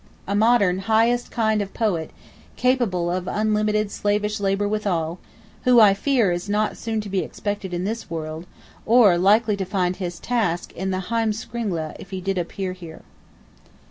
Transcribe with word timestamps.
A 0.27 0.33
modern 0.33 0.79
"highest 0.79 1.29
kind 1.29 1.61
of 1.61 1.75
Poet," 1.75 2.09
capable 2.55 3.11
of 3.11 3.27
unlimited 3.27 3.91
slavish 3.91 4.39
labor 4.39 4.67
withal; 4.67 5.19
who, 5.63 5.79
I 5.79 5.93
fear, 5.93 6.31
is 6.31 6.49
not 6.49 6.75
soon 6.75 7.01
to 7.01 7.07
be 7.09 7.19
expected 7.19 7.71
in 7.71 7.83
this 7.83 8.09
world, 8.09 8.47
or 8.87 9.15
likely 9.19 9.55
to 9.57 9.63
find 9.63 9.97
his 9.97 10.19
task 10.19 10.71
in 10.73 10.89
the 10.89 11.01
Heimskringla 11.11 11.97
if 11.99 12.09
he 12.09 12.19
did 12.19 12.39
appear 12.39 12.71
here. 12.73 13.03